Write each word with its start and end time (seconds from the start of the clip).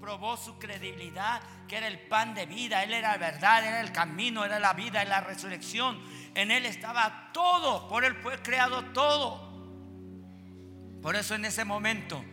probó 0.00 0.36
su 0.36 0.58
credibilidad, 0.58 1.40
que 1.68 1.76
era 1.76 1.86
el 1.86 2.00
pan 2.00 2.34
de 2.34 2.44
vida, 2.44 2.82
Él 2.82 2.92
era 2.92 3.12
la 3.12 3.18
verdad, 3.18 3.64
era 3.64 3.80
el 3.80 3.92
camino, 3.92 4.44
era 4.44 4.58
la 4.58 4.72
vida, 4.72 5.00
era 5.02 5.08
la 5.08 5.20
resurrección. 5.20 5.98
En 6.34 6.50
Él 6.50 6.66
estaba 6.66 7.30
todo, 7.32 7.88
por 7.88 8.04
Él 8.04 8.16
fue 8.16 8.42
creado 8.42 8.84
todo. 8.86 9.52
Por 11.00 11.16
eso 11.16 11.34
en 11.34 11.44
ese 11.44 11.64
momento 11.64 12.24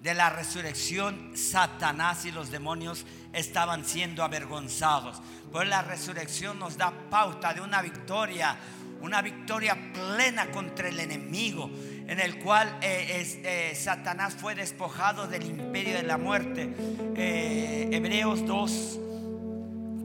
de 0.00 0.14
la 0.14 0.30
resurrección, 0.30 1.36
Satanás 1.36 2.24
y 2.24 2.32
los 2.32 2.50
demonios 2.50 3.04
estaban 3.34 3.84
siendo 3.84 4.24
avergonzados. 4.24 5.20
Por 5.52 5.66
la 5.66 5.82
resurrección 5.82 6.58
nos 6.58 6.78
da 6.78 6.92
pauta 7.10 7.52
de 7.52 7.60
una 7.60 7.82
victoria, 7.82 8.56
una 9.00 9.22
victoria 9.22 9.76
plena 9.92 10.50
contra 10.50 10.88
el 10.88 11.00
enemigo, 11.00 11.70
en 12.06 12.20
el 12.20 12.38
cual 12.38 12.78
eh, 12.82 13.40
eh, 13.44 13.74
Satanás 13.74 14.34
fue 14.34 14.54
despojado 14.54 15.26
del 15.26 15.44
imperio 15.44 15.94
de 15.94 16.02
la 16.02 16.18
muerte. 16.18 16.74
Eh, 17.16 17.88
Hebreos 17.92 18.44
2, 18.46 19.00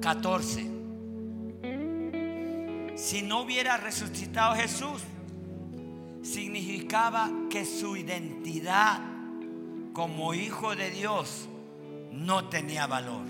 14. 0.01 0.71
Si 2.95 3.21
no 3.21 3.41
hubiera 3.41 3.77
resucitado 3.77 4.55
Jesús, 4.55 5.03
significaba 6.21 7.29
que 7.49 7.65
su 7.65 7.97
identidad 7.97 8.99
como 9.93 10.33
hijo 10.33 10.75
de 10.75 10.91
Dios 10.91 11.49
no 12.11 12.49
tenía 12.49 12.87
valor. 12.87 13.25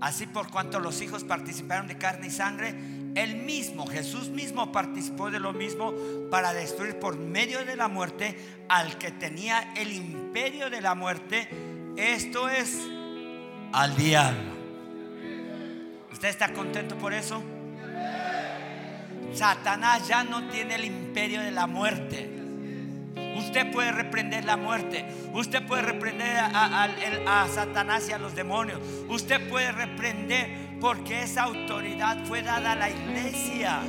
Así 0.00 0.26
por 0.26 0.50
cuanto 0.50 0.78
los 0.80 1.00
hijos 1.02 1.24
participaron 1.24 1.88
de 1.88 1.98
carne 1.98 2.28
y 2.28 2.30
sangre, 2.30 2.74
él 3.14 3.36
mismo, 3.36 3.86
Jesús 3.86 4.28
mismo 4.28 4.72
participó 4.72 5.30
de 5.30 5.40
lo 5.40 5.52
mismo 5.52 5.94
para 6.30 6.52
destruir 6.52 6.98
por 6.98 7.16
medio 7.16 7.64
de 7.64 7.76
la 7.76 7.88
muerte 7.88 8.36
al 8.68 8.98
que 8.98 9.10
tenía 9.10 9.72
el 9.76 9.92
imperio 9.92 10.70
de 10.70 10.80
la 10.80 10.94
muerte, 10.94 11.48
esto 11.96 12.48
es 12.48 12.78
al 13.72 13.96
diablo. 13.96 14.58
¿Usted 16.12 16.28
está 16.28 16.52
contento 16.52 16.96
por 16.96 17.12
eso? 17.12 17.42
Satanás 19.32 20.08
ya 20.08 20.24
no 20.24 20.48
tiene 20.48 20.74
el 20.74 20.84
imperio 20.84 21.40
de 21.40 21.50
la 21.50 21.66
muerte. 21.66 22.38
Usted 23.36 23.70
puede 23.70 23.92
reprender 23.92 24.44
la 24.44 24.56
muerte. 24.56 25.04
Usted 25.32 25.64
puede 25.66 25.82
reprender 25.82 26.38
a, 26.38 27.46
Satanás 27.52 28.08
y 28.08 28.12
a 28.12 28.18
los 28.18 28.34
demonios. 28.34 28.80
Usted 29.08 29.48
puede 29.48 29.70
reprender 29.70 30.67
porque 30.80 31.22
esa 31.22 31.44
autoridad 31.44 32.24
fue 32.24 32.42
dada 32.42 32.72
a 32.72 32.76
la 32.76 32.90
iglesia. 32.90 33.80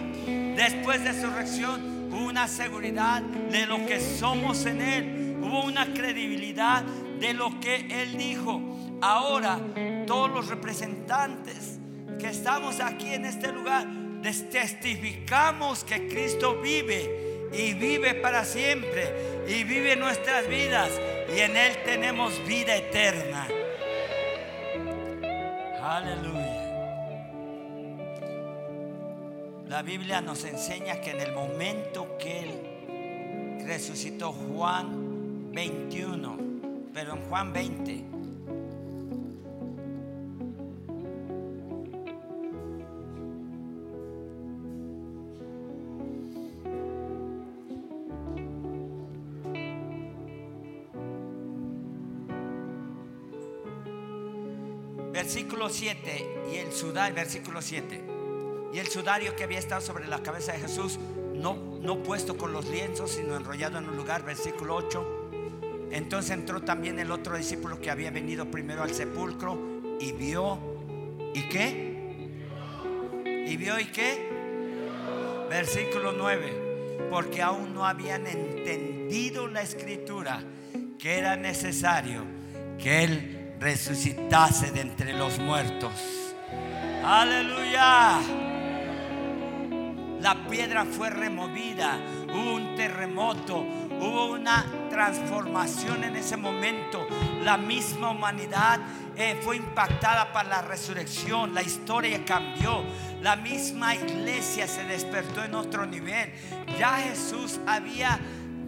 Después 0.56 1.04
de 1.04 1.20
su 1.20 1.30
reacción 1.30 2.10
hubo 2.12 2.26
una 2.26 2.48
seguridad 2.48 3.22
de 3.22 3.66
lo 3.66 3.86
que 3.86 4.00
somos 4.00 4.66
en 4.66 4.82
Él. 4.82 5.38
Hubo 5.42 5.64
una 5.64 5.94
credibilidad 5.94 6.84
de 6.84 7.34
lo 7.34 7.60
que 7.60 7.88
Él 8.02 8.18
dijo. 8.18 8.62
Ahora 9.02 9.60
todos 10.06 10.30
los 10.30 10.48
representantes 10.48 11.80
que 12.20 12.28
estamos 12.28 12.80
aquí 12.80 13.14
en 13.14 13.26
este 13.26 13.52
lugar 13.52 13.88
testificamos 14.22 15.84
que 15.84 16.08
Cristo 16.08 16.60
vive 16.62 17.48
y 17.54 17.74
vive 17.74 18.16
para 18.16 18.44
siempre 18.44 19.46
y 19.48 19.64
vive 19.64 19.96
nuestras 19.96 20.48
vidas 20.48 20.90
y 21.36 21.40
en 21.40 21.56
Él 21.56 21.78
tenemos 21.86 22.46
vida 22.46 22.76
eterna. 22.76 23.48
Aleluya. 25.82 26.49
La 29.70 29.84
Biblia 29.84 30.20
nos 30.20 30.46
enseña 30.46 31.00
que 31.00 31.12
en 31.12 31.22
el 31.22 31.32
momento 31.32 32.18
que 32.18 32.40
Él 32.40 33.68
resucitó 33.68 34.32
Juan 34.32 35.52
21, 35.54 36.38
pero 36.92 37.14
en 37.14 37.22
Juan 37.30 37.54
20, 37.54 38.04
versículo 55.14 55.70
7 55.70 56.26
y 56.52 56.56
el 56.56 56.72
sudario, 56.72 57.14
versículo 57.14 57.62
7. 57.62 58.09
El 58.80 58.88
sudario 58.88 59.36
que 59.36 59.44
había 59.44 59.60
estado 59.60 59.82
sobre 59.82 60.08
la 60.08 60.24
cabeza 60.24 60.54
de 60.54 60.60
Jesús, 60.60 60.98
no, 61.36 61.78
no 61.82 62.02
puesto 62.02 62.38
con 62.38 62.54
los 62.54 62.66
lienzos, 62.70 63.12
sino 63.12 63.36
enrollado 63.36 63.78
en 63.78 63.90
un 63.90 63.98
lugar, 63.98 64.24
versículo 64.24 64.78
8. 64.78 65.90
Entonces 65.92 66.32
entró 66.32 66.62
también 66.62 66.98
el 66.98 67.12
otro 67.12 67.36
discípulo 67.36 67.82
que 67.82 67.92
había 67.92 68.10
venido 68.10 68.50
primero 68.50 68.82
al 68.82 68.94
sepulcro 68.94 69.60
y 70.00 70.14
vio, 70.14 70.58
¿y 71.34 71.50
qué? 71.50 72.32
¿Y 73.48 73.58
vio 73.58 73.78
y 73.82 73.86
qué? 73.88 74.30
Versículo 75.50 76.14
9. 76.14 77.08
Porque 77.10 77.42
aún 77.42 77.74
no 77.74 77.86
habían 77.86 78.28
entendido 78.28 79.48
la 79.48 79.62
escritura 79.62 80.42
que 80.98 81.18
era 81.18 81.36
necesario 81.36 82.24
que 82.82 83.04
él 83.04 83.56
resucitase 83.60 84.72
de 84.72 84.80
entre 84.80 85.12
los 85.12 85.38
muertos. 85.38 85.92
Aleluya. 87.04 88.39
La 90.22 90.36
piedra 90.50 90.86
fue 90.86 91.10
removida, 91.10 91.98
hubo 92.34 92.56
un 92.56 92.76
terremoto, 92.76 93.60
hubo 93.60 94.34
una 94.34 94.66
transformación 94.90 96.04
en 96.04 96.18
ese 96.18 96.36
momento. 96.36 97.08
La 97.42 97.56
misma 97.56 98.10
humanidad 98.10 98.80
eh, 99.16 99.40
fue 99.42 99.56
impactada 99.56 100.34
por 100.34 100.46
la 100.46 100.62
resurrección, 100.62 101.54
la 101.54 101.62
historia 101.62 102.24
cambió, 102.26 102.84
la 103.22 103.38
misma 103.38 103.96
iglesia 103.96 104.68
se 104.68 104.84
despertó 104.84 105.44
en 105.44 105.56
otro 105.56 105.86
nivel. 105.86 106.34
Ya 106.78 106.98
Jesús 106.98 107.60
había 107.66 108.20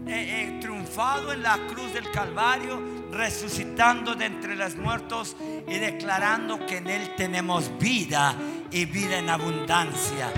eh, 0.08 0.56
eh, 0.56 0.58
triunfado 0.62 1.34
en 1.34 1.44
la 1.44 1.58
cruz 1.68 1.94
del 1.94 2.10
Calvario, 2.12 2.82
resucitando 3.12 4.16
de 4.16 4.26
entre 4.26 4.56
los 4.56 4.78
muertos 4.78 5.36
y 5.68 5.78
declarando 5.80 6.66
que 6.66 6.78
en 6.78 6.90
Él 6.90 7.14
tenemos 7.18 7.78
vida 7.78 8.34
y 8.72 8.86
vida 8.86 9.20
en 9.20 9.30
abundancia. 9.30 10.32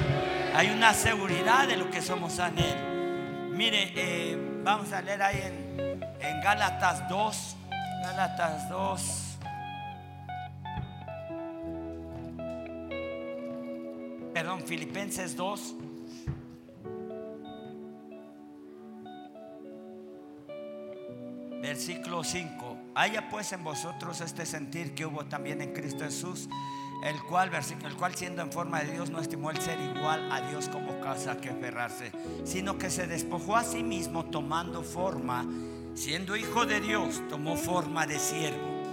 Hay 0.56 0.70
una 0.70 0.94
seguridad 0.94 1.68
de 1.68 1.78
lo 1.78 1.90
que 1.90 2.00
somos 2.00 2.38
en 2.38 2.60
Él. 2.60 3.50
Mire, 3.54 3.92
eh, 3.96 4.38
vamos 4.64 4.94
a 4.94 5.02
leer 5.02 5.24
ahí 5.24 5.42
en, 5.42 6.04
en 6.22 6.42
Gálatas 6.42 7.10
2, 7.10 7.56
Gálatas 8.04 8.70
2. 8.70 9.38
Perdón, 14.32 14.62
Filipenses 14.66 15.36
2. 15.36 15.76
Versículo 21.64 22.24
5. 22.24 22.78
Haya 22.94 23.28
pues 23.30 23.52
en 23.54 23.64
vosotros 23.64 24.22
este 24.22 24.46
sentir 24.46 24.94
que 24.94 25.08
hubo 25.08 25.26
también 25.26 25.62
en 25.62 25.74
Cristo 25.74 26.04
Jesús, 26.04 26.48
el 27.04 27.22
cual, 27.22 27.50
versículo, 27.50 27.90
el 27.90 27.96
cual 27.96 28.16
siendo 28.16 28.42
en 28.42 28.52
forma 28.52 28.82
de 28.82 28.94
Dios 28.94 29.10
no 29.10 29.20
estimó 29.20 29.52
el 29.52 29.60
ser 29.60 29.78
igual 29.80 30.32
a 30.32 30.40
Dios 30.50 30.70
como 30.70 31.02
casa 31.02 31.38
que 31.38 31.50
aferrarse, 31.50 32.14
sino 32.46 32.78
que 32.78 32.90
se 32.90 33.08
despojó 33.08 33.58
a 33.58 33.64
sí 33.64 33.84
mismo 33.84 34.24
tomando 34.26 34.84
forma, 34.84 35.46
siendo 35.96 36.38
hijo 36.38 36.66
de 36.66 36.80
Dios, 36.80 37.22
tomó 37.30 37.58
forma 37.58 38.08
de 38.08 38.20
siervo. 38.20 38.84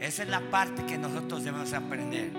Esa 0.00 0.22
es 0.22 0.28
la 0.30 0.40
parte 0.50 0.86
que 0.86 0.96
nosotros 0.96 1.44
debemos 1.44 1.74
aprender. 1.74 2.32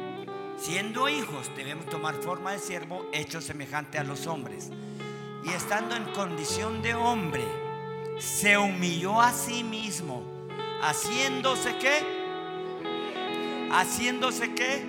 Siendo 0.58 1.08
hijos 1.08 1.52
debemos 1.56 1.86
tomar 1.86 2.16
forma 2.16 2.52
de 2.52 2.60
siervo 2.60 3.06
hecho 3.14 3.42
semejante 3.42 4.00
a 4.00 4.04
los 4.04 4.26
hombres. 4.26 4.72
Y 5.46 5.50
estando 5.50 5.96
en 5.96 6.06
condición 6.06 6.82
de 6.82 6.96
hombre, 6.96 7.46
se 8.18 8.58
humilló 8.58 9.22
a 9.22 9.32
sí 9.32 9.64
mismo, 9.64 10.24
haciéndose 10.82 11.78
qué? 11.78 12.19
Haciéndose 13.72 14.54
qué? 14.54 14.84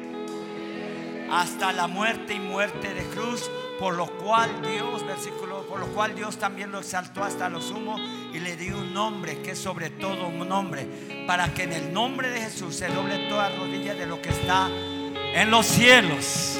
Hasta 1.30 1.72
la 1.72 1.86
muerte 1.86 2.34
y 2.34 2.40
muerte 2.40 2.92
de 2.94 3.04
cruz, 3.04 3.48
por 3.78 3.94
lo 3.94 4.06
cual 4.06 4.50
Dios, 4.62 5.06
versículo, 5.06 5.66
por 5.66 5.80
lo 5.80 5.86
cual 5.88 6.14
Dios 6.14 6.38
también 6.38 6.72
lo 6.72 6.80
exaltó 6.80 7.22
hasta 7.22 7.48
lo 7.48 7.60
sumo 7.60 7.96
y 8.32 8.40
le 8.40 8.56
dio 8.56 8.78
un 8.78 8.92
nombre 8.92 9.40
que 9.42 9.52
es 9.52 9.58
sobre 9.58 9.90
todo 9.90 10.28
un 10.28 10.48
nombre, 10.48 10.86
para 11.26 11.52
que 11.54 11.64
en 11.64 11.72
el 11.72 11.92
nombre 11.92 12.30
de 12.30 12.40
Jesús 12.40 12.74
se 12.76 12.88
doble 12.88 13.28
toda 13.28 13.50
rodilla 13.50 13.94
de 13.94 14.06
lo 14.06 14.20
que 14.20 14.30
está 14.30 14.68
en 14.68 15.50
los 15.50 15.66
cielos, 15.66 16.58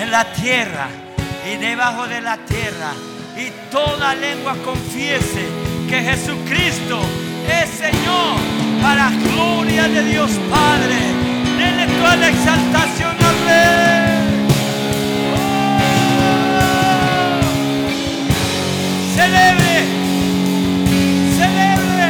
en 0.00 0.10
la 0.10 0.32
tierra 0.32 0.88
y 1.50 1.56
debajo 1.56 2.08
de 2.08 2.20
la 2.20 2.36
tierra, 2.38 2.92
y 3.36 3.50
toda 3.70 4.14
lengua 4.14 4.56
confiese 4.64 5.46
que 5.88 6.00
Jesucristo 6.02 7.00
es 7.48 7.70
Señor 7.70 8.38
para 8.82 9.10
gloria 9.10 9.88
de 9.88 10.04
Dios 10.04 10.30
Padre 10.50 11.09
toda 11.86 12.16
la 12.16 12.28
exaltación 12.28 13.10
al 13.10 13.40
Celebre, 19.14 19.76
celebre. 21.36 22.06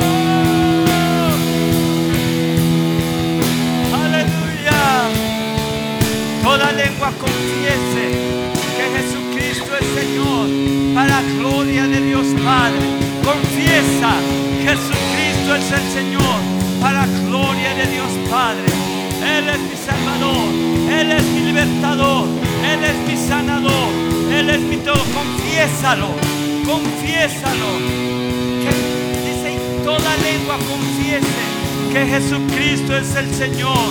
Oh. 0.00 1.32
Aleluya. 4.04 4.82
Toda 6.42 6.72
lengua 6.72 7.12
confiese 7.18 8.04
que 8.76 8.84
Jesucristo 8.96 9.70
es 9.80 9.86
Señor 10.00 10.46
para 10.94 11.08
la 11.08 11.22
gloria 11.38 11.86
de 11.86 12.00
Dios 12.00 12.26
Padre. 12.44 12.86
Confiesa, 13.22 14.12
Jesucristo 14.64 15.54
es 15.56 15.72
el 15.72 15.84
Señor 15.92 16.67
para 16.80 17.06
gloria 17.26 17.74
de 17.74 17.86
Dios 17.86 18.10
Padre. 18.30 18.66
Él 19.22 19.48
es 19.48 19.60
mi 19.60 19.76
Salvador, 19.76 20.48
Él 20.90 21.12
es 21.12 21.24
mi 21.24 21.40
libertador, 21.40 22.28
Él 22.64 22.84
es 22.84 22.96
mi 23.08 23.16
sanador, 23.28 23.90
Él 24.32 24.50
es 24.50 24.60
mi 24.60 24.76
todo. 24.78 25.02
Confiésalo, 25.14 26.08
confiésalo. 26.64 27.70
Que 28.62 28.72
dice, 29.26 29.58
toda 29.84 30.16
lengua 30.22 30.56
confiese 30.68 31.58
que 31.92 32.06
Jesucristo 32.06 32.96
es 32.96 33.14
el 33.16 33.34
Señor 33.34 33.88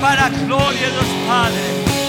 para 0.00 0.28
gloria 0.30 0.86
de 0.86 0.92
Dios 0.92 1.12
Padre. 1.26 1.66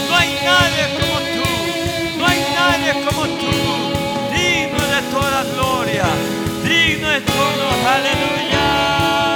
No 0.10 0.16
hay 0.16 0.30
nadie 0.44 0.84
como 1.00 1.18
tú, 1.36 2.19
no 2.19 2.25
hay 2.27 2.39
nadie 2.56 2.94
como 3.06 3.24
tú, 3.42 3.54
digno 4.31 4.81
de 4.95 5.01
toda 5.12 5.44
gloria, 5.56 6.06
digno 6.63 7.07
de 7.10 7.22
todo, 7.22 7.63
aleluya. 7.95 9.31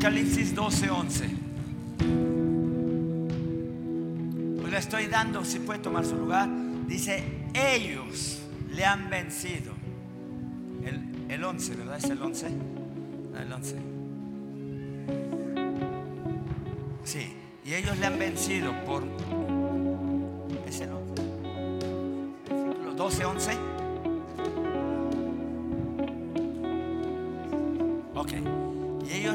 Apocalipsis 0.00 0.54
12, 0.54 0.90
11? 0.90 1.30
Pues 4.58 4.72
le 4.72 4.78
estoy 4.78 5.06
dando, 5.08 5.44
si 5.44 5.58
puede 5.58 5.80
tomar 5.80 6.06
su 6.06 6.16
lugar. 6.16 6.48
Dice, 6.86 7.22
ellos 7.52 8.40
le 8.70 8.86
han 8.86 9.10
vencido. 9.10 9.74
El, 10.86 11.26
el 11.28 11.44
11, 11.44 11.74
¿verdad? 11.74 11.98
¿Es 11.98 12.04
el 12.04 12.22
11? 12.22 12.48
No, 13.30 13.38
el 13.40 13.52
11. 13.52 13.76
Sí, 17.04 17.34
y 17.66 17.74
ellos 17.74 17.98
le 17.98 18.06
han 18.06 18.18
vencido 18.18 18.72
por... 18.86 19.04
¿Es 20.66 20.80
el 20.80 20.92
11? 20.92 21.22
Versículo 22.48 22.94
12, 22.94 23.24
11. 23.26 23.79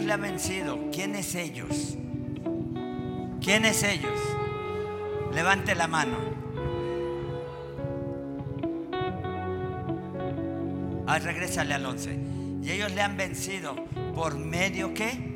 Le 0.05 0.13
han 0.13 0.21
vencido. 0.21 0.79
¿Quiénes 0.91 1.35
ellos? 1.35 1.97
¿Quiénes 3.41 3.83
ellos? 3.83 4.19
Levante 5.33 5.75
la 5.75 5.87
mano. 5.87 6.17
Ah, 11.07 11.19
regrésale 11.19 11.73
al 11.73 11.85
11. 11.85 12.19
Y 12.63 12.71
ellos 12.71 12.93
le 12.93 13.01
han 13.01 13.17
vencido 13.17 13.75
por 14.15 14.37
medio 14.37 14.93
que. 14.93 15.35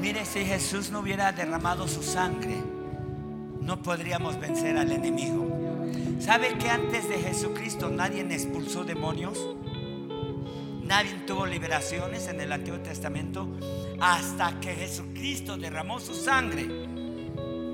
Mire, 0.00 0.24
si 0.24 0.44
Jesús 0.44 0.90
no 0.90 1.00
hubiera 1.00 1.32
derramado 1.32 1.88
su 1.88 2.02
sangre, 2.02 2.54
no 3.60 3.82
podríamos 3.82 4.38
vencer 4.38 4.76
al 4.76 4.92
enemigo. 4.92 5.48
¿Sabe 6.20 6.56
que 6.58 6.68
antes 6.68 7.08
de 7.08 7.18
Jesucristo 7.18 7.90
nadie 7.90 8.22
expulsó 8.34 8.84
demonios? 8.84 9.38
Nadie 10.88 11.16
tuvo 11.26 11.44
liberaciones 11.44 12.28
en 12.28 12.40
el 12.40 12.50
Antiguo 12.50 12.80
Testamento 12.80 13.46
hasta 14.00 14.58
que 14.58 14.74
Jesucristo 14.74 15.58
derramó 15.58 16.00
su 16.00 16.14
sangre. 16.14 16.66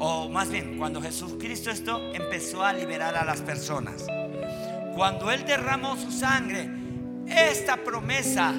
O 0.01 0.29
más 0.29 0.51
bien, 0.51 0.77
cuando 0.79 1.01
Jesucristo 1.01 1.71
esto 1.71 2.13
empezó 2.13 2.65
a 2.65 2.73
liberar 2.73 3.15
a 3.15 3.25
las 3.25 3.41
personas. 3.41 4.05
Cuando 4.97 5.31
Él 5.31 5.45
derramó 5.47 5.97
su 5.97 6.11
sangre, 6.11 6.69
esta 7.29 7.77
promesa, 7.77 8.53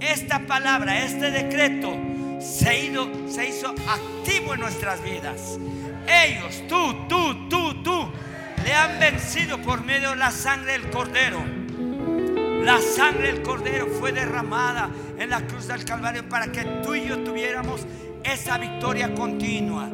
esta 0.00 0.38
palabra, 0.46 1.04
este 1.04 1.30
decreto 1.30 1.94
se, 2.40 2.90
se 3.28 3.46
hizo 3.46 3.68
activo 3.68 4.54
en 4.54 4.60
nuestras 4.60 5.04
vidas. 5.04 5.58
Ellos, 6.08 6.62
tú, 6.66 7.06
tú, 7.10 7.46
tú, 7.50 7.82
tú, 7.82 8.10
le 8.64 8.72
han 8.72 8.98
vencido 8.98 9.58
por 9.60 9.84
medio 9.84 10.10
de 10.10 10.16
la 10.16 10.30
sangre 10.30 10.72
del 10.72 10.88
Cordero. 10.88 11.57
La 12.62 12.80
sangre 12.80 13.32
del 13.32 13.42
Cordero 13.42 13.86
fue 13.86 14.12
derramada 14.12 14.90
en 15.16 15.30
la 15.30 15.46
cruz 15.46 15.66
del 15.66 15.84
Calvario 15.84 16.28
para 16.28 16.52
que 16.52 16.64
tú 16.82 16.94
y 16.94 17.06
yo 17.06 17.22
tuviéramos 17.24 17.86
esa 18.24 18.58
victoria 18.58 19.14
continua. 19.14 19.88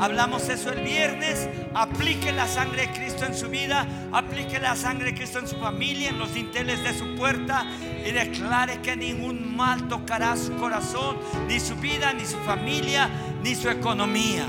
Hablamos 0.00 0.48
eso 0.48 0.70
el 0.70 0.82
viernes. 0.82 1.48
Aplique 1.74 2.32
la 2.32 2.46
sangre 2.48 2.86
de 2.86 2.92
Cristo 2.92 3.24
en 3.24 3.34
su 3.34 3.48
vida. 3.48 3.86
Aplique 4.12 4.58
la 4.58 4.76
sangre 4.76 5.06
de 5.06 5.14
Cristo 5.14 5.38
en 5.38 5.48
su 5.48 5.56
familia, 5.56 6.10
en 6.10 6.18
los 6.18 6.34
dinteles 6.34 6.82
de 6.82 6.94
su 6.94 7.14
puerta. 7.16 7.66
Y 8.06 8.10
declare 8.10 8.80
que 8.80 8.96
ningún 8.96 9.56
mal 9.56 9.88
tocará 9.88 10.36
su 10.36 10.54
corazón, 10.56 11.18
ni 11.48 11.60
su 11.60 11.76
vida, 11.76 12.12
ni 12.12 12.24
su 12.24 12.38
familia, 12.38 13.08
ni 13.42 13.54
su 13.54 13.68
economía. 13.68 14.46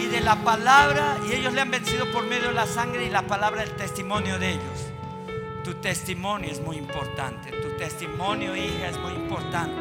Y 0.00 0.06
de 0.06 0.20
la 0.20 0.36
palabra, 0.36 1.18
y 1.28 1.34
ellos 1.34 1.52
le 1.54 1.60
han 1.60 1.70
vencido 1.70 2.10
por 2.12 2.26
medio 2.26 2.48
de 2.48 2.54
la 2.54 2.66
sangre 2.66 3.06
y 3.06 3.10
la 3.10 3.22
palabra 3.22 3.62
del 3.62 3.74
testimonio 3.76 4.38
de 4.38 4.50
ellos. 4.50 4.91
Tu 5.72 5.78
testimonio 5.80 6.50
es 6.50 6.60
muy 6.60 6.76
importante. 6.76 7.50
Tu 7.50 7.78
testimonio, 7.78 8.54
hija, 8.54 8.90
es 8.90 8.98
muy 8.98 9.14
importante. 9.14 9.80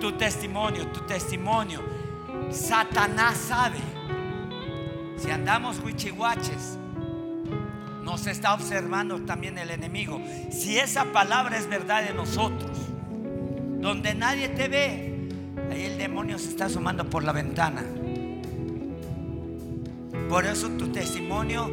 Tu 0.00 0.12
testimonio, 0.12 0.86
tu 0.86 1.00
testimonio. 1.00 1.80
Satanás 2.52 3.38
sabe. 3.38 3.80
Si 5.16 5.28
andamos 5.32 5.80
huichihuaches, 5.80 6.78
nos 8.04 8.28
está 8.28 8.54
observando 8.54 9.22
también 9.22 9.58
el 9.58 9.72
enemigo. 9.72 10.20
Si 10.52 10.78
esa 10.78 11.06
palabra 11.06 11.58
es 11.58 11.68
verdad 11.68 12.04
de 12.04 12.14
nosotros, 12.14 12.78
donde 13.80 14.14
nadie 14.14 14.48
te 14.48 14.68
ve, 14.68 15.28
ahí 15.72 15.82
el 15.86 15.98
demonio 15.98 16.38
se 16.38 16.50
está 16.50 16.66
asomando 16.66 17.10
por 17.10 17.24
la 17.24 17.32
ventana. 17.32 17.82
Por 20.28 20.46
eso 20.46 20.68
tu 20.70 20.92
testimonio 20.92 21.68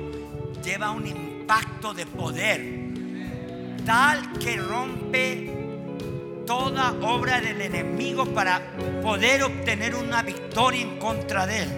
lleva 0.63 0.89
un 0.89 1.05
impacto 1.05 1.93
de 1.93 2.07
poder 2.07 2.78
tal 3.89 4.33
que 4.33 4.55
rompe 4.57 5.51
toda 6.45 6.91
obra 7.01 7.41
del 7.41 7.59
enemigo 7.59 8.23
para 8.35 8.61
poder 9.01 9.41
obtener 9.41 9.95
una 9.95 10.21
victoria 10.21 10.81
en 10.81 10.99
contra 10.99 11.47
de 11.47 11.63
él. 11.63 11.69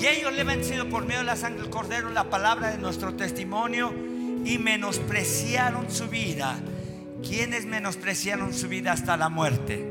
Y 0.00 0.06
ellos 0.06 0.32
le 0.32 0.44
vencido 0.44 0.88
por 0.88 1.04
medio 1.04 1.18
de 1.18 1.24
la 1.24 1.34
sangre 1.34 1.62
del 1.62 1.70
cordero, 1.70 2.10
la 2.10 2.30
palabra 2.30 2.70
de 2.70 2.78
nuestro 2.78 3.12
testimonio 3.14 3.92
y 4.44 4.58
menospreciaron 4.58 5.90
su 5.90 6.06
vida. 6.06 6.60
¿Quiénes 7.26 7.66
menospreciaron 7.66 8.54
su 8.54 8.68
vida 8.68 8.92
hasta 8.92 9.16
la 9.16 9.28
muerte? 9.28 9.84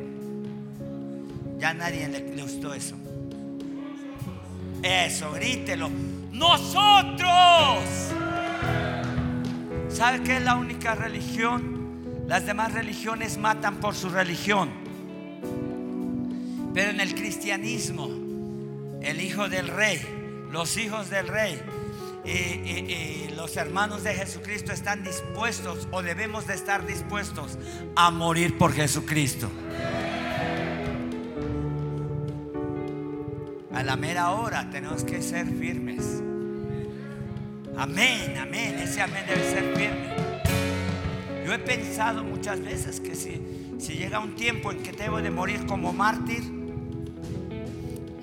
Ya 1.60 1.74
nadie 1.74 2.08
le, 2.08 2.34
le 2.34 2.44
gustó 2.44 2.74
eso. 2.74 2.96
Eso, 4.82 5.34
grítelo. 5.34 5.90
Nosotros. 6.32 8.14
¿Sabe 10.04 10.22
qué 10.22 10.36
es 10.36 10.44
la 10.44 10.58
única 10.58 10.96
religión? 10.96 12.26
Las 12.28 12.46
demás 12.46 12.74
religiones 12.74 13.38
matan 13.38 13.78
por 13.78 13.96
su 13.96 14.10
religión. 14.10 14.70
Pero 16.74 16.90
en 16.90 17.00
el 17.00 17.16
cristianismo, 17.16 18.10
el 19.02 19.22
hijo 19.22 19.48
del 19.48 19.70
rey, 19.70 20.02
los 20.52 20.76
hijos 20.76 21.10
del 21.10 21.30
rey 21.30 21.58
y, 22.26 22.32
y- 22.32 23.30
y 23.32 23.34
los 23.38 23.56
hermanos 23.56 24.04
de 24.04 24.14
Jesucristo 24.14 24.74
están 24.74 25.06
dispuestos 25.06 25.88
o 25.92 26.02
debemos 26.02 26.48
de 26.48 26.56
estar 26.56 26.86
dispuestos 26.86 27.58
a 27.96 28.12
morir 28.12 28.58
por 28.58 28.74
Jesucristo. 28.74 29.50
A 33.74 33.84
la 33.84 33.96
mera 33.96 34.32
hora 34.32 34.70
tenemos 34.70 35.06
que 35.06 35.22
ser 35.22 35.48
firmes. 35.48 36.22
Amén, 37.78 38.38
amén. 38.38 38.78
Ese 38.80 39.02
amén 39.02 39.24
debe 39.28 39.44
ser 39.50 39.76
firme. 39.76 40.14
Yo 41.46 41.54
he 41.54 41.60
pensado 41.60 42.24
muchas 42.24 42.62
veces 42.62 43.00
que 43.00 43.16
si, 43.16 43.42
si 43.80 43.94
llega 43.94 44.20
un 44.20 44.36
tiempo 44.36 44.72
en 44.72 44.84
que 44.84 44.92
debo 44.92 45.22
de 45.22 45.32
morir 45.32 45.66
como 45.66 45.92
mártir, 45.92 46.44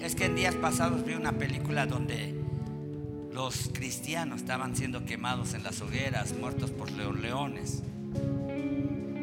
es 0.01 0.15
que 0.15 0.27
en 0.27 0.37
días 0.37 0.55
pasados 0.55 1.05
vi 1.05 1.15
una 1.15 1.33
película 1.33 1.87
donde 1.87 2.35
los 3.33 3.71
cristianos 3.75 4.41
estaban 4.41 4.77
siendo 4.77 5.05
quemados 5.05 5.53
en 5.55 5.65
las 5.65 5.81
hogueras, 5.83 6.33
muertos 6.33 6.71
por 6.71 6.91
los 6.93 7.19
leones. 7.19 7.83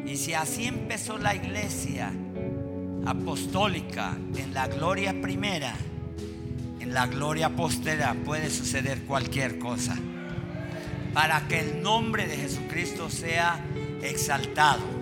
Y 0.06 0.16
si 0.16 0.34
así 0.34 0.66
empezó 0.66 1.16
la 1.16 1.34
iglesia 1.34 2.12
apostólica 3.06 4.16
en 4.36 4.52
la 4.52 4.68
gloria 4.68 5.18
primera, 5.22 5.74
en 6.80 6.92
la 6.92 7.06
gloria 7.06 7.56
postera 7.56 8.14
puede 8.24 8.50
suceder 8.50 9.02
cualquier 9.04 9.58
cosa 9.58 9.98
para 11.12 11.46
que 11.48 11.60
el 11.60 11.82
nombre 11.82 12.26
de 12.26 12.36
Jesucristo 12.36 13.10
sea 13.10 13.62
exaltado. 14.02 14.98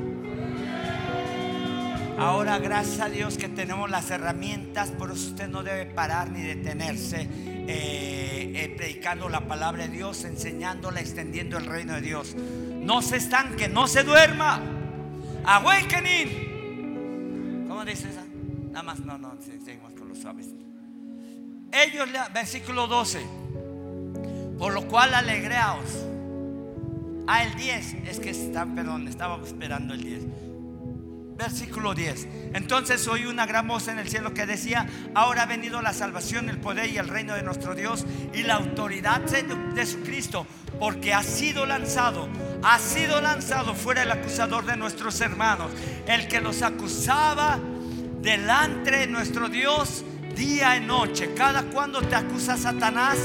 Ahora, 2.19 2.59
gracias 2.59 3.01
a 3.01 3.11
Dios 3.11 3.37
que 3.37 3.49
tenemos 3.49 3.91
las 3.91 4.11
herramientas, 4.11 4.91
por 4.91 5.11
eso 5.11 5.29
usted 5.29 5.49
no 5.49 5.63
debe 5.63 5.85
parar 5.85 6.31
ni 6.31 6.41
detenerse 6.41 7.29
eh, 7.69 8.53
eh, 8.55 8.75
predicando 8.75 9.29
la 9.29 9.47
palabra 9.47 9.87
de 9.87 9.91
Dios, 9.91 10.25
enseñándola, 10.25 11.01
extendiendo 11.01 11.59
el 11.59 11.67
reino 11.67 11.93
de 11.93 12.01
Dios. 12.01 12.35
No 12.35 13.03
se 13.03 13.17
estanque, 13.17 13.69
no 13.69 13.87
se 13.87 14.03
duerma. 14.03 14.63
Awakening. 15.45 17.67
¿Cómo 17.69 17.85
dice 17.85 18.09
esa? 18.09 18.25
Nada 18.71 18.83
más, 18.83 19.01
no, 19.01 19.19
no, 19.19 19.37
seguimos 19.43 19.93
con 19.93 20.09
los 20.09 20.19
suaves. 20.19 20.47
Ellos, 21.71 22.09
versículo 22.33 22.87
12. 22.87 23.46
Por 24.59 24.73
lo 24.73 24.87
cual 24.89 25.15
alegraos. 25.15 26.07
Ah, 27.27 27.43
el 27.45 27.55
10. 27.57 27.95
Es 28.09 28.21
que 28.21 28.31
está, 28.31 28.67
perdón, 28.67 29.09
estaba 29.09 29.41
esperando 29.45 29.95
el 29.95 30.03
10 30.03 30.23
versículo 31.37 31.95
10. 31.95 32.29
Entonces 32.55 33.07
oí 33.09 33.27
una 33.27 33.47
gran 33.47 33.69
voz 33.69 33.89
en 33.89 33.99
el 33.99 34.09
cielo 34.09 34.35
que 34.35 34.47
decía, 34.47 34.87
ahora 35.15 35.43
ha 35.43 35.47
venido 35.47 35.83
la 35.83 35.93
salvación, 35.93 36.49
el 36.49 36.59
poder 36.59 36.91
y 36.91 36.99
el 36.99 37.09
reino 37.09 37.35
de 37.35 37.43
nuestro 37.43 37.75
Dios 37.75 38.05
y 38.35 38.43
la 38.43 38.55
autoridad 38.55 39.21
de 39.21 39.87
su 39.87 40.01
Cristo, 40.03 40.47
porque 40.79 41.15
ha 41.15 41.23
sido 41.23 41.67
lanzado, 41.67 42.29
ha 42.63 42.79
sido 42.79 43.21
lanzado 43.21 43.75
fuera 43.75 44.03
el 44.03 44.11
acusador 44.11 44.65
de 44.65 44.77
nuestros 44.77 45.21
hermanos, 45.21 45.71
el 46.07 46.27
que 46.29 46.41
los 46.41 46.63
acusaba 46.63 47.59
delante 48.21 48.91
de 48.91 49.07
nuestro 49.07 49.49
Dios 49.49 50.05
día 50.35 50.77
y 50.77 50.81
noche. 50.81 51.35
Cada 51.35 51.63
cuando 51.65 52.01
te 52.01 52.15
acusa 52.15 52.57
Satanás, 52.57 53.19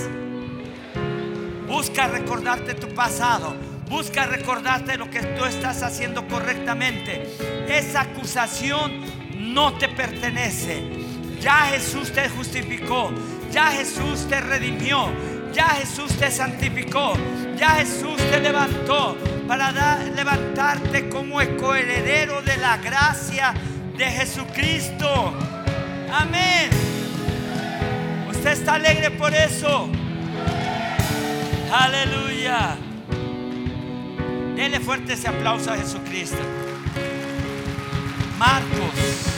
busca 1.72 2.08
recordarte 2.08 2.74
tu 2.74 2.90
pasado 2.94 3.56
Busca 3.92 4.26
recordarte 4.26 4.96
lo 4.96 5.10
que 5.10 5.22
tú 5.22 5.44
estás 5.44 5.84
haciendo 5.84 6.26
correctamente. 6.26 7.28
Esa 7.68 8.04
acusación 8.04 9.02
no 9.38 9.74
te 9.74 9.90
pertenece. 9.90 10.82
Ya 11.42 11.66
Jesús 11.66 12.10
te 12.14 12.30
justificó. 12.30 13.12
Ya 13.52 13.66
Jesús 13.66 14.30
te 14.30 14.40
redimió. 14.40 15.10
Ya 15.52 15.68
Jesús 15.72 16.14
te 16.14 16.32
santificó. 16.32 17.16
Ya 17.58 17.72
Jesús 17.72 18.16
te 18.16 18.40
levantó 18.40 19.18
para 19.46 19.74
levantarte 20.06 21.10
como 21.10 21.40
coheredero 21.60 22.42
de 22.44 22.56
la 22.56 22.78
gracia 22.78 23.54
de 23.98 24.06
Jesucristo. 24.06 25.34
Amén. 26.14 26.70
Usted 28.30 28.52
está 28.54 28.76
alegre 28.76 29.12
por 29.12 29.34
eso. 29.34 29.90
Aleluya. 31.72 32.78
Dele 34.56 34.82
fuerte 34.82 35.14
ese 35.14 35.30
aplauso 35.30 35.72
a 35.72 35.78
Jesucristo. 35.78 36.38
Marcos. 38.38 39.30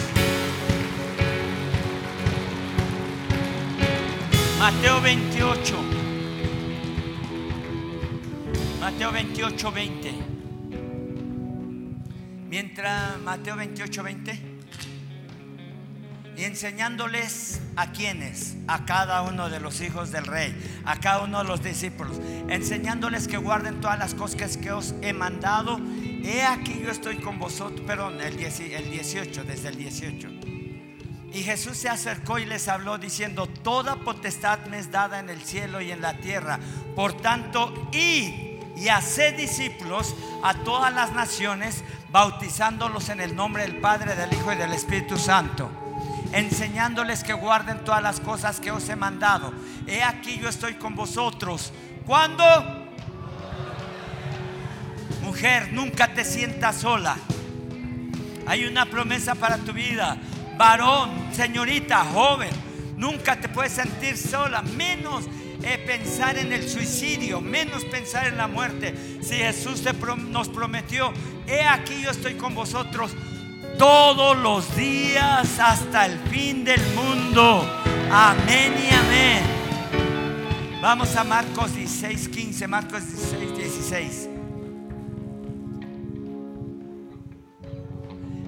Mateo 4.58 5.00
28. 5.00 5.78
Mateo 8.80 9.12
28, 9.12 9.72
20. 9.72 10.14
Mientras 12.50 13.22
Mateo 13.22 13.56
28, 13.58 14.04
20 14.04 14.53
y 16.36 16.46
enseñándoles 16.46 17.62
a 17.76 17.92
quienes, 17.92 18.56
a 18.68 18.86
cada 18.86 19.22
uno 19.22 19.50
de 19.50 19.60
los 19.60 19.82
hijos 19.82 20.12
del 20.12 20.26
rey, 20.26 20.56
a 20.86 21.00
cada 21.00 21.22
uno 21.22 21.40
de 21.40 21.44
los 21.46 21.64
discípulos, 21.64 22.20
enseñándoles 22.48 23.28
que 23.28 23.38
guarden 23.38 23.82
todas 23.82 24.00
las 24.00 24.14
cosas 24.16 24.58
que 24.58 24.72
os 24.72 24.96
he 25.02 25.14
mandado. 25.14 25.80
He 26.24 26.44
aquí 26.44 26.82
yo 26.84 26.90
estoy 26.90 27.18
con 27.18 27.38
vosotros, 27.38 27.82
perdón, 27.86 28.20
el, 28.22 28.38
18, 28.38 29.44
desde 29.44 29.70
el 29.70 29.78
18. 29.78 30.30
Y 31.34 31.44
Jesús 31.44 31.78
se 31.78 31.90
acercó 31.90 32.40
y 32.40 32.46
les 32.46 32.68
habló 32.68 32.98
diciendo, 32.98 33.48
toda 33.48 33.96
potestad 33.98 34.66
me 34.68 34.80
es 34.80 34.92
dada 34.92 35.20
en 35.20 35.30
el 35.30 35.42
cielo 35.42 35.82
y 35.82 35.92
en 35.92 36.02
la 36.02 36.18
tierra. 36.18 36.60
Por 36.96 37.14
tanto, 37.14 37.90
id 37.92 38.54
y 38.76 38.88
haced 38.88 39.36
discípulos 39.38 40.16
a 40.44 40.54
todas 40.64 40.94
las 40.94 41.14
naciones, 41.14 41.84
bautizándolos 42.12 43.10
en 43.10 43.20
el 43.20 43.36
nombre 43.36 43.64
del 43.64 43.78
Padre, 43.78 44.16
del 44.16 44.34
Hijo 44.34 44.54
y 44.54 44.56
del 44.56 44.74
Espíritu 44.74 45.18
Santo 45.18 45.83
enseñándoles 46.34 47.24
que 47.24 47.34
guarden 47.34 47.84
todas 47.86 48.02
las 48.02 48.20
cosas 48.20 48.60
que 48.60 48.72
os 48.72 48.90
he 48.90 48.96
mandado. 48.96 49.54
He 49.88 50.04
aquí 50.04 50.40
yo 50.40 50.50
estoy 50.50 50.74
con 50.74 50.96
vosotros. 50.96 51.72
¿Cuándo? 52.06 52.44
Mujer, 55.22 55.72
nunca 55.72 56.14
te 56.14 56.26
sientas 56.26 56.82
sola. 56.82 57.16
Hay 58.46 58.66
una 58.66 58.86
promesa 58.88 59.36
para 59.36 59.58
tu 59.58 59.72
vida. 59.72 60.18
Varón, 60.58 61.30
señorita, 61.32 62.04
joven, 62.04 62.50
nunca 62.98 63.40
te 63.40 63.48
puedes 63.48 63.72
sentir 63.72 64.18
sola, 64.18 64.62
menos 64.62 65.26
eh, 65.64 65.82
pensar 65.86 66.38
en 66.38 66.52
el 66.52 66.68
suicidio, 66.70 67.42
menos 67.42 67.86
pensar 67.86 68.28
en 68.28 68.38
la 68.38 68.48
muerte. 68.48 68.94
Si 69.22 69.36
Jesús 69.36 69.84
nos 70.30 70.50
prometió, 70.50 71.14
he 71.48 71.64
aquí 71.64 72.02
yo 72.02 72.12
estoy 72.12 72.36
con 72.36 72.54
vosotros 72.54 73.16
todos 73.84 74.38
los 74.38 74.78
días 74.78 75.60
hasta 75.60 76.06
el 76.06 76.18
fin 76.30 76.64
del 76.64 76.80
mundo. 76.96 77.70
Amén 78.10 78.74
y 78.82 78.94
amén. 78.94 79.44
Vamos 80.82 81.14
a 81.18 81.26
Marcos 81.26 81.76
16, 81.76 82.30
15, 82.30 82.68
Marcos 82.70 83.06
16, 83.06 83.58
16. 83.58 84.30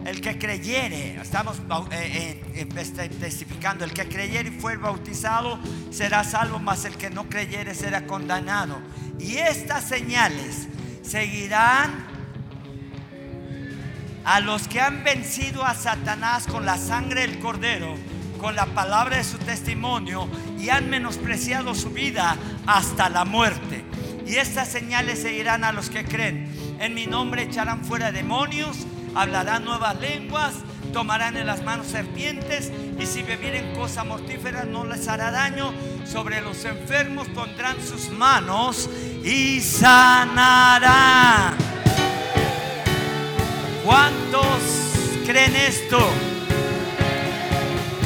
El 0.05 0.21
que 0.21 0.39
creyere, 0.39 1.19
estamos 1.21 1.57
eh, 1.91 2.41
eh, 2.55 2.69
este, 2.77 3.09
testificando, 3.09 3.83
el 3.83 3.91
que 3.91 4.07
creyere 4.07 4.47
y 4.47 4.53
fue 4.53 4.77
bautizado 4.77 5.59
será 5.91 6.23
salvo, 6.23 6.59
mas 6.59 6.85
el 6.85 6.95
que 6.95 7.09
no 7.09 7.27
creyere 7.27 7.75
será 7.75 8.07
condenado. 8.07 8.77
Y 9.19 9.35
estas 9.35 9.85
señales 9.85 10.69
seguirán 11.01 12.14
a 14.25 14.39
los 14.39 14.67
que 14.67 14.81
han 14.81 15.03
vencido 15.03 15.63
a 15.63 15.75
Satanás 15.75 16.47
con 16.47 16.65
la 16.65 16.77
sangre 16.77 17.21
del 17.21 17.39
cordero, 17.39 17.95
con 18.39 18.55
la 18.55 18.65
palabra 18.65 19.17
de 19.17 19.23
su 19.23 19.37
testimonio 19.37 20.27
y 20.59 20.69
han 20.69 20.89
menospreciado 20.89 21.75
su 21.75 21.91
vida 21.91 22.35
hasta 22.65 23.09
la 23.09 23.23
muerte. 23.23 23.85
Y 24.25 24.37
estas 24.37 24.67
señales 24.69 25.21
seguirán 25.21 25.63
a 25.63 25.71
los 25.71 25.91
que 25.91 26.03
creen. 26.03 26.51
En 26.79 26.95
mi 26.95 27.05
nombre 27.05 27.43
echarán 27.43 27.85
fuera 27.85 28.11
demonios, 28.11 28.87
hablarán 29.13 29.63
nuevas 29.63 29.99
lenguas, 29.99 30.55
tomarán 30.91 31.37
en 31.37 31.45
las 31.45 31.63
manos 31.63 31.85
serpientes 31.87 32.71
y 32.99 33.05
si 33.05 33.21
bebieren 33.21 33.75
cosa 33.75 34.03
mortífera 34.03 34.63
no 34.63 34.85
les 34.85 35.07
hará 35.07 35.29
daño. 35.29 35.71
Sobre 36.05 36.41
los 36.41 36.65
enfermos 36.65 37.27
pondrán 37.27 37.77
sus 37.85 38.09
manos 38.09 38.89
y 39.23 39.61
sanarán. 39.61 40.85
¿Cuántos 43.85 44.63
creen 45.27 45.55
esto? 45.55 45.99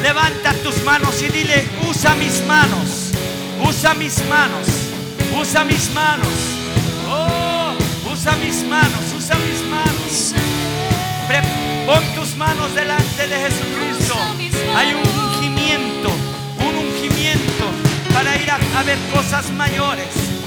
Levanta 0.03 0.53
tus 0.55 0.83
manos 0.83 1.21
y 1.21 1.29
dile, 1.29 1.65
usa 1.89 2.15
mis 2.15 2.43
manos, 2.45 3.11
usa 3.65 3.93
mis 3.93 4.21
manos, 4.25 4.67
usa 5.39 5.63
mis 5.63 5.89
manos. 5.91 6.27
Oh, 7.09 7.71
usa 8.11 8.35
mis 8.43 8.61
manos, 8.63 9.13
usa 9.17 9.37
mis 9.37 9.61
manos. 9.69 10.33
Pon 11.85 12.03
tus 12.13 12.35
manos 12.35 12.75
delante 12.75 13.27
de 13.29 13.35
Jesucristo. 13.37 14.15
Hay 14.75 14.93
un 14.93 15.07
ungimiento, 15.17 16.09
un 16.59 16.75
ungimiento 16.75 17.65
para 18.13 18.35
ir 18.35 18.51
a 18.51 18.83
ver 18.83 18.97
cosas 19.13 19.49
mayores. 19.51 20.38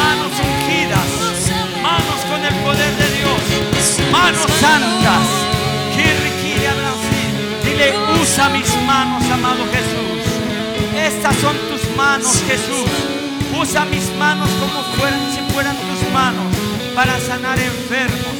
Manos 0.00 0.32
ungidas, 0.48 1.10
manos 1.82 2.20
con 2.30 2.44
el 2.44 2.54
poder 2.62 2.92
de 2.96 3.08
Dios, 3.18 4.10
manos 4.12 4.50
santas. 4.60 5.26
Dile, 7.64 7.92
usa 8.22 8.48
mis 8.50 8.70
manos, 8.86 9.24
amado 9.30 9.64
Jesús. 9.72 10.22
Estas 10.96 11.34
son 11.36 11.56
tus 11.68 11.96
manos, 11.96 12.42
Jesús. 12.46 12.90
Usa 13.58 13.84
mis 13.86 14.08
manos 14.16 14.48
como 14.60 14.82
fueran, 14.96 15.20
si 15.32 15.40
fueran 15.52 15.76
tus 15.76 16.12
manos, 16.12 16.46
para 16.94 17.18
sanar 17.18 17.58
enfermos. 17.58 18.36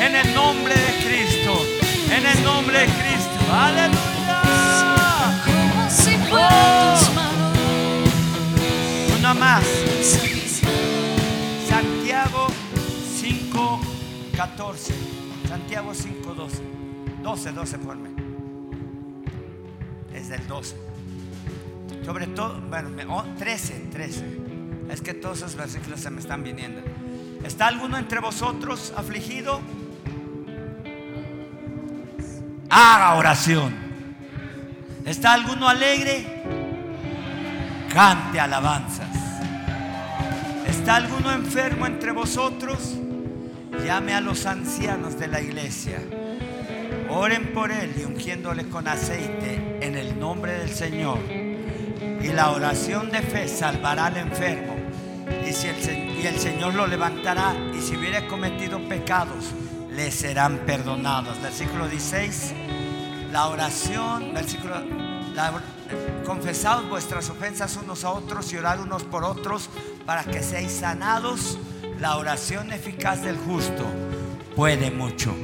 En 0.00 0.14
el 0.14 0.34
nombre 0.34 0.74
de 0.74 0.92
Cristo. 0.92 1.07
14. 14.58 14.92
Santiago 15.46 15.94
5, 15.94 16.34
12. 16.34 16.62
12, 17.22 17.52
12 17.52 17.78
por 17.78 17.94
mí. 17.94 18.10
Es 20.12 20.30
del 20.30 20.44
12. 20.48 20.76
Sobre 22.04 22.26
todo, 22.26 22.60
bueno, 22.68 23.24
13, 23.38 23.86
13. 23.92 24.24
Es 24.90 25.00
que 25.00 25.14
todos 25.14 25.38
esos 25.38 25.54
versículos 25.54 26.00
se 26.00 26.10
me 26.10 26.18
están 26.18 26.42
viniendo. 26.42 26.82
¿Está 27.44 27.68
alguno 27.68 27.98
entre 27.98 28.18
vosotros 28.18 28.92
afligido? 28.96 29.60
Haga 32.68 33.14
oración. 33.14 33.76
¿Está 35.04 35.34
alguno 35.34 35.68
alegre? 35.68 36.42
Cante 37.94 38.40
alabanzas. 38.40 39.08
¿Está 40.66 40.96
alguno 40.96 41.30
enfermo 41.30 41.86
entre 41.86 42.10
vosotros? 42.10 42.98
Llame 43.88 44.12
a 44.12 44.20
los 44.20 44.44
ancianos 44.44 45.18
de 45.18 45.28
la 45.28 45.40
iglesia. 45.40 45.98
Oren 47.08 47.54
por 47.54 47.72
él 47.72 47.94
y 47.98 48.04
ungiéndole 48.04 48.68
con 48.68 48.86
aceite 48.86 49.78
en 49.80 49.96
el 49.96 50.20
nombre 50.20 50.52
del 50.58 50.68
Señor. 50.68 51.16
Y 51.30 52.28
la 52.28 52.50
oración 52.50 53.10
de 53.10 53.22
fe 53.22 53.48
salvará 53.48 54.04
al 54.04 54.18
enfermo. 54.18 54.76
Y, 55.48 55.54
si 55.54 55.68
el 55.68 56.38
Señor 56.38 56.74
lo 56.74 56.86
levantará. 56.86 57.54
Y 57.74 57.80
si 57.80 57.96
hubiere 57.96 58.26
cometido 58.26 58.78
pecados, 58.90 59.54
le 59.90 60.10
serán 60.10 60.58
perdonados. 60.66 61.40
Versículo 61.40 61.88
16. 61.88 62.52
La 63.32 63.46
oración, 63.46 64.34
versículo, 64.34 64.82
confesad 66.26 66.82
vuestras 66.90 67.30
ofensas 67.30 67.74
unos 67.82 68.04
a 68.04 68.10
otros 68.10 68.52
y 68.52 68.58
orad 68.58 68.80
unos 68.80 69.04
por 69.04 69.24
otros 69.24 69.70
para 70.04 70.24
que 70.24 70.42
seáis 70.42 70.72
sanados. 70.72 71.58
La 72.00 72.16
oración 72.16 72.72
eficaz 72.72 73.22
del 73.22 73.36
justo 73.36 73.84
puede 74.54 74.90
mucho. 74.92 75.34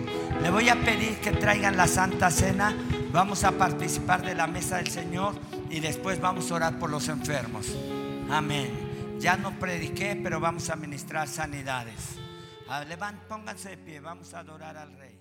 Le 0.41 0.51
voy 0.51 0.69
a 0.69 0.77
pedir 0.77 1.19
que 1.21 1.33
traigan 1.33 1.77
la 1.77 1.89
Santa 1.89 2.31
Cena. 2.31 2.73
Vamos 3.11 3.43
a 3.43 3.53
participar 3.53 4.23
de 4.23 4.37
la 4.37 4.47
mesa 4.47 4.77
del 4.77 4.87
Señor 4.87 5.35
y 5.69 5.81
después 5.81 6.21
vamos 6.21 6.51
a 6.51 6.55
orar 6.55 6.79
por 6.79 6.91
los 6.91 7.09
enfermos. 7.09 7.75
Amén. 8.31 9.19
Ya 9.19 9.37
no 9.37 9.59
prediqué, 9.59 10.19
pero 10.23 10.39
vamos 10.39 10.71
a 10.71 10.77
ministrar 10.77 11.27
sanidades. 11.27 12.19
Levant, 12.89 13.21
pónganse 13.25 13.71
de 13.71 13.77
pie, 13.79 13.99
vamos 13.99 14.33
a 14.33 14.41
adorar 14.41 14.77
al 14.77 14.97
Rey. 14.97 15.14